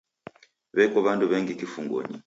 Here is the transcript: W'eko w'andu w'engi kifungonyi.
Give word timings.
W'eko 0.75 0.97
w'andu 1.05 1.25
w'engi 1.31 1.59
kifungonyi. 1.59 2.17